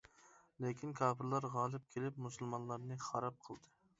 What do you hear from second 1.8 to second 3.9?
كېلىپ مۇسۇلمانلارنى خاراب قىلدى.